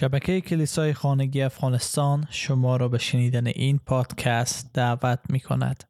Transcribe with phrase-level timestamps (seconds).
[0.00, 5.84] شبکه کلیسای خانگی افغانستان شما را به شنیدن این پادکست دعوت می کند.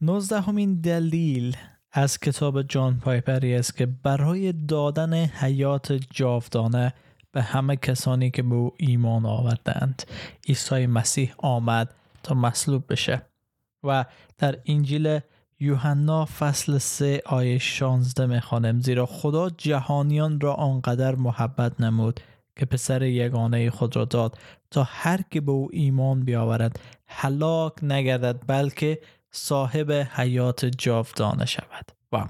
[0.00, 1.56] نوزدهمین دلیل
[1.92, 6.94] از کتاب جان پایپری است که برای دادن حیات جاودانه
[7.32, 10.02] به همه کسانی که به او ایمان آوردند
[10.48, 13.22] عیسی مسیح آمد تا مصلوب بشه.
[13.84, 14.04] و
[14.38, 15.20] در انجیل
[15.60, 22.20] یوحنا فصل 3 آیه 16 می‌خوانم زیرا خدا جهانیان را آنقدر محبت نمود
[22.56, 24.38] که پسر یگانه خود را داد
[24.70, 29.00] تا هر که به او ایمان بیاورد هلاک نگردد بلکه
[29.30, 31.92] صاحب حیات جاودانه شود.
[32.12, 32.24] و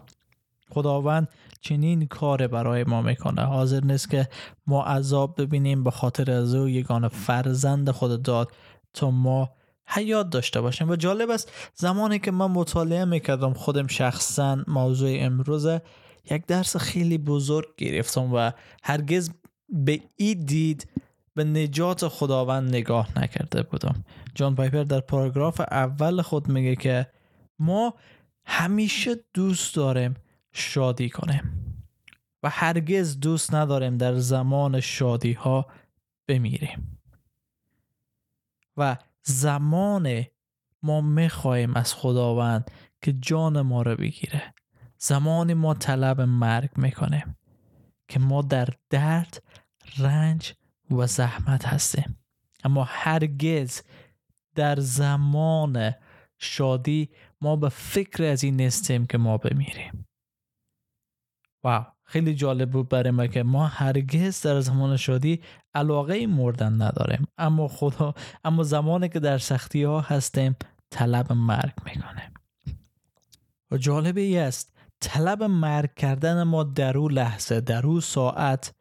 [0.70, 1.28] خداوند
[1.60, 3.42] چنین کار برای ما می‌کنه.
[3.42, 4.28] حاضر نیست که
[4.66, 8.52] ما عذاب ببینیم به خاطر از او یگان فرزند خود داد
[8.94, 9.50] تا ما
[9.86, 10.90] حیات داشته باشیم.
[10.90, 15.66] و جالب است زمانی که من مطالعه می‌کردم خودم شخصا موضوع امروز
[16.30, 18.50] یک درس خیلی بزرگ گرفتم و
[18.82, 19.30] هرگز
[19.68, 20.88] به این دید
[21.34, 24.04] به نجات خداوند نگاه نکرده بودم.
[24.34, 27.06] جان پایپر در پاراگراف اول خود میگه که
[27.58, 27.94] ما
[28.44, 30.14] همیشه دوست داریم
[30.58, 31.74] شادی کنیم.
[32.42, 35.66] و هرگز دوست نداریم در زمان شادی ها
[36.28, 37.00] بمیریم.
[38.76, 40.24] و زمان
[40.82, 42.70] ما می‌خواهیم از خداوند
[43.02, 44.54] که جان ما رو بگیره.
[44.98, 47.36] زمانی ما طلب مرگ می‌کنیم
[48.08, 49.42] که ما در درد
[49.98, 50.54] رنج
[50.90, 52.18] و زحمت هستیم.
[52.64, 53.82] اما هرگز
[54.54, 55.92] در زمان
[56.38, 60.07] شادی ما به فکر از این نیستیم که ما بمیریم.
[61.64, 65.40] واو خیلی جالب بود برای ما که ما هرگز در زمان شادی
[65.74, 67.26] علاقه مردن نداریم.
[67.38, 68.14] اما خدا
[68.44, 70.56] اما زمانی که در سختی ها هستیم
[70.90, 72.32] طلب مرگ می‌کنه
[73.70, 78.74] و جالب ای است طلب مرگ کردن ما در او لحظه در او ساعت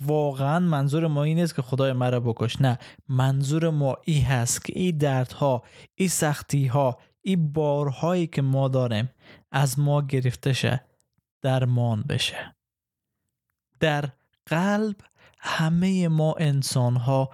[0.00, 2.60] واقعا منظور ما این نیست که خدای مرا بکش.
[2.60, 2.78] نه
[3.08, 5.62] منظور ما ای هست که این دردها
[5.94, 9.10] این سختی ها این بارهایی که ما داریم
[9.52, 10.87] از ما گرفته شه.
[11.42, 12.56] درمان بشه.
[13.80, 14.04] در
[14.46, 14.96] قلب
[15.38, 17.30] همه ما انسان ها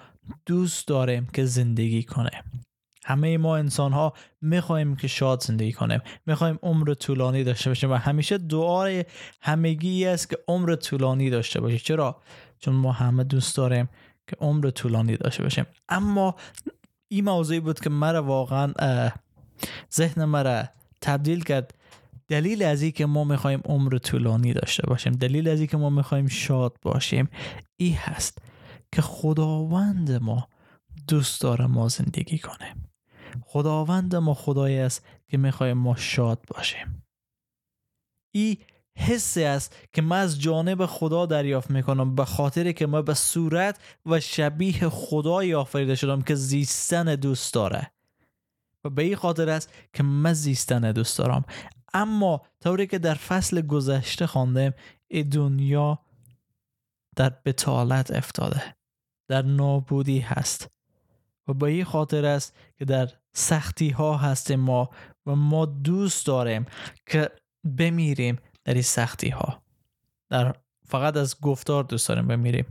[0.46, 2.64] دوست داریم که زندگی کنیم
[3.04, 7.94] همه ما انسان ها می‌خوایم که شاد زندگی کنیم می‌خوایم عمر طولانی داشته باشیم و
[7.94, 9.04] همیشه دعای
[9.40, 12.22] همگی است که عمر طولانی داشته باشیم چرا؟
[12.58, 13.88] چون ما همه دوست داریم
[14.26, 15.66] که عمر طولانی داشته باشیم.
[15.88, 16.34] اما
[17.08, 18.72] این موضوعی بود که مرا واقعا
[19.94, 20.64] ذهن مرا
[21.00, 21.74] تبدیل کرد.
[22.28, 25.90] دلیل از این که ما می‌خوایم عمر طولانی داشته باشیم دلیل از این که ما
[25.90, 27.28] می‌خوایم شاد باشیم
[27.76, 28.38] این هست
[28.92, 30.48] که خداوند ما
[31.08, 32.90] دوست داره ما زندگی کنیم
[33.44, 37.02] خداوند ما خدایی است که می‌خوایم ما شاد باشیم.
[38.34, 38.56] این
[38.98, 43.78] حسی است که من از جانب خدا دریافت می‌کنم به خاطر که ما به صورت
[44.06, 47.90] و شبیه خدای آفریده شدم که زیستن دوست داره.
[48.84, 51.44] و به این خاطر است که من زیستن دوست دارم.
[51.94, 54.74] اما طوری که در فصل گذشته خواندم
[55.08, 55.98] ای دنیا
[57.16, 58.76] در بتالت افتاده
[59.28, 60.70] در نابودی هست
[61.48, 64.90] و به این خاطر است که در سختی ها هستیم ما
[65.26, 66.66] و ما دوست داریم
[67.06, 67.30] که
[67.78, 69.62] بمیریم در این سختی ها
[70.30, 70.54] در
[70.86, 72.66] فقط از گفتار دوست داریم بمیریم.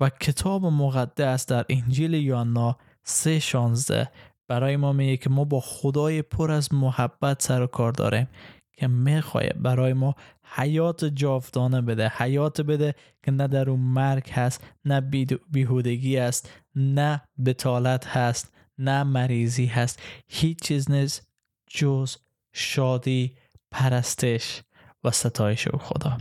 [0.00, 4.10] و کتاب مقدس در انجیل یوحنا سه شانزده
[4.48, 8.28] برای ما میگه که ما با خدای پر از محبت سر و کار داریم
[8.76, 14.64] که می‌خواه برای ما حیات جاودانه بده حیات بده که نه در اون مرگ هست
[14.84, 15.00] نه
[15.50, 20.02] بیهودگی است نه بتالت هست نه مریضی هست.
[20.28, 21.28] هیچ چیز نیست
[21.70, 22.16] جز
[22.52, 23.36] شادی
[23.70, 24.62] پرستش
[25.04, 26.18] و ستایش او خدا.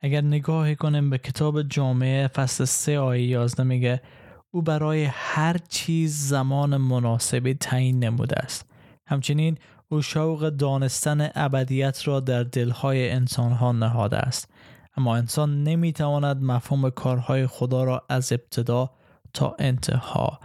[0.00, 4.02] اگر نگاه کنیم به کتاب جامعه فصل 3 آیه 11 میگه
[4.50, 8.66] او برای هر چیز زمان مناسبی تعیین نموده است.
[9.06, 9.58] همچنین
[9.88, 14.50] او شوق دانستن ابدیت را در دلهای انسانها نهاده است.
[14.96, 18.90] اما انسان نمی‌تواند مفهوم کارهای خدا را از ابتدا
[19.32, 20.40] تا انتها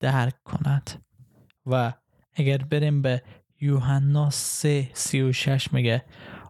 [0.00, 0.90] درک کند.
[1.66, 1.92] و
[2.34, 3.22] اگر بریم به
[3.60, 6.04] یوحنا 3 36 میگه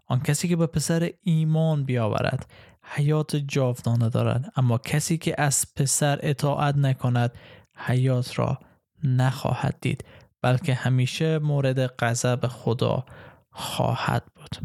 [0.06, 2.51] آن کسی که به پسر ایمان بیاورد
[2.90, 4.52] حیات جاودانه دارد.
[4.56, 7.32] اما کسی که از پسر اطاعت نکند
[7.76, 8.58] حیات را
[9.05, 10.05] نخواهد دید
[10.43, 13.05] بلکه همیشه مورد غضب خدا
[13.50, 14.56] خواهد بود.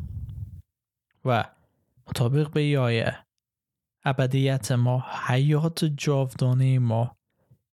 [1.26, 1.44] و
[2.08, 3.18] مطابق به آیه
[4.06, 7.18] ابدیت ما حیات جاودانه ما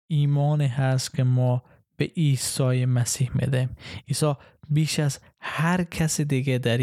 [0.07, 1.63] ایمان هست که ما
[1.97, 3.75] به عیسی مسیح میدیم
[4.07, 4.33] عیسی
[4.69, 6.77] بیش از هر کس دیگه در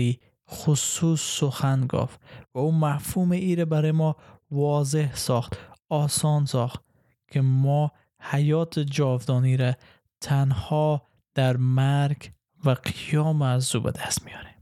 [0.50, 2.20] خصوص سخن گفت
[2.54, 4.16] و او مفهوم ایره برای ما
[4.50, 5.58] واضح ساخت
[5.88, 6.84] آسان ساخت
[7.30, 9.74] که ما حیات جاودانی را
[10.20, 11.02] تنها
[11.34, 12.32] در مرگ
[12.64, 14.54] و قیام از او به دست میاره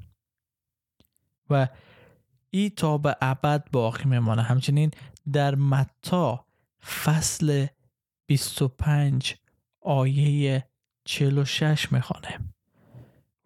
[1.50, 1.68] و
[2.50, 4.42] ای تا به ابد باقی میمانه.
[4.42, 4.90] همچنین
[5.32, 6.46] در متا
[7.04, 7.66] فصل
[8.26, 9.36] 25
[9.80, 10.68] آیه
[11.04, 12.55] 46 می‌خوانه.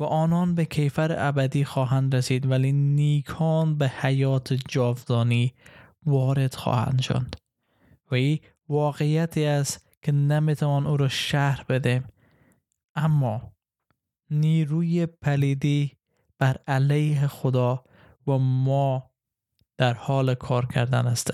[0.00, 5.54] و آنان به کیفر ابدی خواهند رسید ولی نیکان به حیات جاودانی
[6.06, 7.34] وارد خواهند شد.
[8.10, 8.38] و این
[8.68, 12.04] واقعیتی است که نمی‌توان او را شهر بده.
[12.94, 13.52] اما
[14.30, 15.92] نیروی پلیدی
[16.38, 17.84] بر علیه خدا
[18.26, 19.10] و ما
[19.78, 21.30] در حال کار کردن است.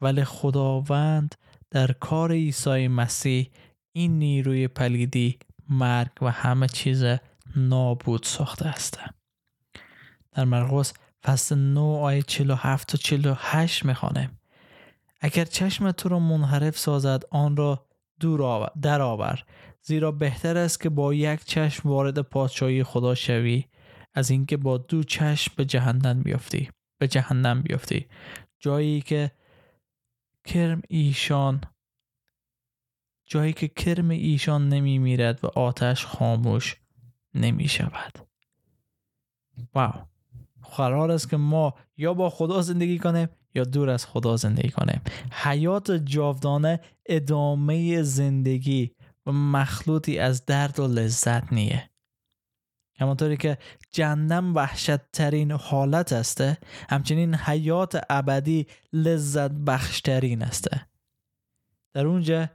[0.00, 1.34] ولی خداوند
[1.70, 3.50] در کار عیسی مسیح
[3.92, 5.38] این نیروی پلیدی
[5.68, 7.04] مرگ و همه چیز
[7.56, 9.00] نابود ساخته است
[10.32, 10.92] در مرقس
[11.24, 14.38] فصل 9 آیه 47 و 48 می‌خوانیم
[15.20, 17.86] اگر چشم تو را منحرف سازد آن را
[18.20, 19.44] دور در آور.
[19.82, 23.64] زیرا بهتر است که با یک چشم وارد پادشاهی خدا شوی
[24.14, 28.06] از اینکه با دو چشم به جهنم بیفتی به جهنم بیفتی
[28.58, 29.30] جایی که
[30.44, 31.60] کرم ایشان
[33.26, 36.76] جایی که کرم ایشان نمی میرد و آتش خاموش
[37.34, 38.18] نمی شود
[39.74, 39.92] واو.
[40.76, 45.02] قرار است که ما یا با خدا زندگی کنیم یا دور از خدا زندگی کنیم.
[45.32, 48.94] حیات جاودانه ادامه زندگی
[49.26, 51.90] و مخلوطی از درد و لذت نیه.
[53.00, 53.58] همانطوری که
[53.90, 56.40] جهنم وحشت ترین حالت است
[56.88, 60.68] همچنین حیات ابدی لذت بخشترین است
[61.94, 62.48] در اونجا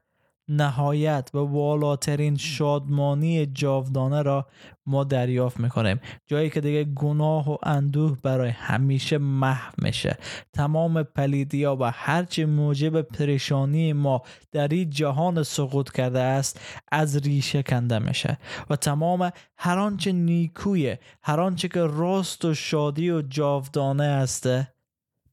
[0.50, 4.48] نهایت و والاترین شادمانی جاودانه را
[4.86, 6.00] ما دریافت می‌کنیم.
[6.28, 10.18] جایی که دیگه گناه و اندوه برای همیشه محو میشه.
[10.54, 16.60] تمام پلیدیا و هرچی موجب پریشانی ما در این جهان سقوط کرده است
[16.92, 18.38] از ریشه کنده میشه.
[18.70, 24.48] و تمام هر آنچه نیکویه هر آنچه که راست و شادی و جاودانه است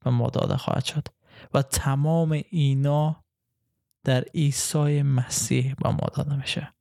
[0.05, 1.09] به ما داده خواهد شد.
[1.55, 3.26] و تمام اینا
[4.07, 6.73] در عیسی مسیح به ما داده میشه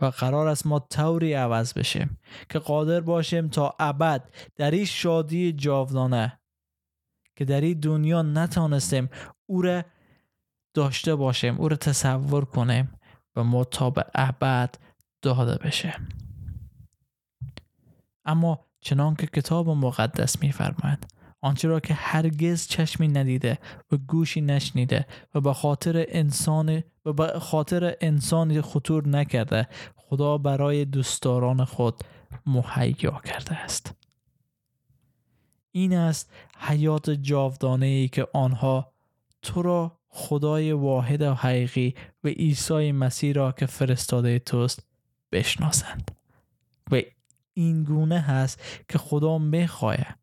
[0.00, 2.18] و قرار است ما طوری عوض بشیم
[2.48, 6.38] که قادر باشیم تا ابد در این شادی جاودانه
[7.36, 9.08] که در این دنیا نتانستیم
[9.46, 9.82] او را
[10.74, 12.90] داشته باشیم او را تصور کنیم
[13.36, 14.74] و ما تا به ابد
[15.22, 15.96] داده بشه.
[18.24, 21.06] اما چنان که کتاب مقدس میفرماید
[21.42, 23.58] آنچه را که هرگز چشمی ندیده
[23.92, 30.84] و گوشی نشنیده و به خاطر انسان و به خاطر انسان خطور نکرده خدا برای
[30.84, 31.94] دوستداران خود
[32.46, 33.94] مهیا کرده است.
[35.72, 38.92] این است حیات جاودانه ای که آنها
[39.42, 44.86] تو را خدای واحد و حقیقی و عیسی مسیح را که فرستاده توست
[45.32, 46.10] بشناسند.
[46.90, 47.00] و
[47.54, 50.21] این گونه هست که خدا می‌خواهد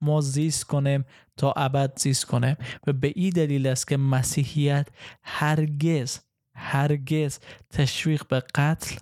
[0.00, 1.04] ما زیست کنیم
[1.36, 2.56] تا ابد زیست کنیم.
[2.86, 4.88] و به این دلیل است که مسیحیت
[5.22, 6.20] هرگز
[6.54, 7.38] هرگز
[7.70, 8.96] تشویق به قتل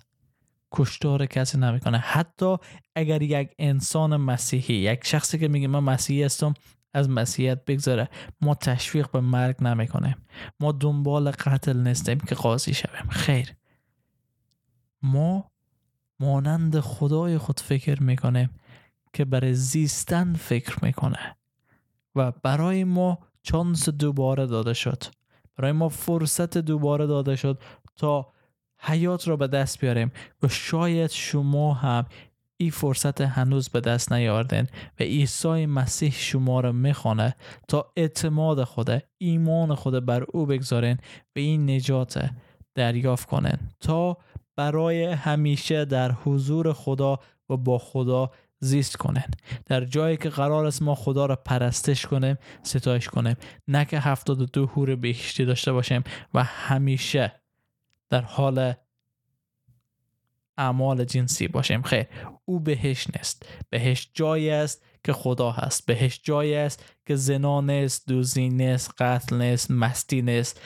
[0.71, 1.97] کشتار کسی نمی‌کنه.
[1.97, 2.57] حتی
[2.95, 6.53] اگر یک انسان مسیحی یک شخصی که میگه من مسیحی هستم
[6.93, 8.09] از مسیحیت بگذاره
[8.41, 10.15] ما تشویق به مرگ نمی‌کنیم.
[10.59, 13.09] ما دنبال قتل نیستیم که قاضی شویم.
[13.09, 13.55] خیر.
[15.01, 15.51] ما
[16.19, 18.49] مانند خدای خود فکر می‌کنیم
[19.13, 21.35] که برای زیستن فکر می‌کنه.
[22.15, 25.03] و برای ما چانس دوباره داده شد.
[25.55, 27.59] برای ما فرصت دوباره داده شد
[27.95, 28.27] تا
[28.79, 30.11] حیات را به دست بیاریم
[30.43, 32.05] و شاید شما هم
[32.57, 34.67] این فرصت هنوز به دست نیاوردین
[34.99, 37.35] و عیسی مسیح شما را می‌خوانه
[37.67, 40.97] تا اعتماد خود ایمان خود بر او بگذارین
[41.35, 42.29] و این نجات
[42.75, 43.57] دریافت کنین.
[43.79, 44.17] تا
[44.55, 49.31] برای همیشه در حضور خدا و با خدا زیست کنن.
[49.65, 53.35] در جایی که قرار است ما خدا را پرستش کنیم ستایش کنیم.
[53.67, 57.41] نه که هفتاد و دو هور بهشتی داشته باشیم و همیشه
[58.09, 58.73] در حال
[60.57, 61.81] اعمال جنسی باشیم.
[61.81, 62.05] خیر
[62.45, 63.45] او بهش نیست.
[63.69, 65.85] بهش جایی است که خدا هست.
[65.85, 70.61] بهش جایی است که زنا نیست دوزی نیست قتل نیست مستی نیست.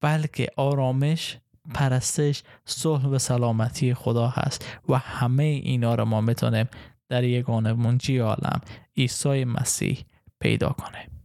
[0.00, 1.38] بلکه آرامش
[1.74, 6.68] پرستش صلح و سلامتی خدا هست و همه اینا رو ما می‌تونیم
[7.10, 8.60] در یگانه منجی عالم
[8.96, 10.04] عیسی مسیح
[10.40, 11.19] پیدا کنه.